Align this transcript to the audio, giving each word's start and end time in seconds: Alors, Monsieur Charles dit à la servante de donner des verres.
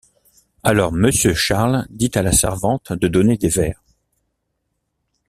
Alors, 0.63 0.91
Monsieur 0.91 1.35
Charles 1.35 1.85
dit 1.91 2.09
à 2.15 2.23
la 2.23 2.31
servante 2.31 2.91
de 2.91 3.07
donner 3.07 3.37
des 3.37 3.49
verres. 3.49 3.83